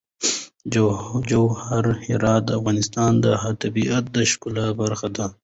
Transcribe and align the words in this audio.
جواهرات 1.29 2.41
د 2.45 2.49
افغانستان 2.59 3.11
د 3.25 3.25
طبیعت 3.61 4.03
د 4.15 4.17
ښکلا 4.31 4.67
برخه 4.81 5.07
ده. 5.17 5.25